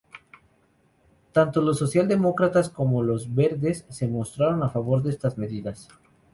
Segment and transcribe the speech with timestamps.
[1.31, 5.89] Tanto los socialdemócratas como los verdes se mostraron a favor de estas medidas.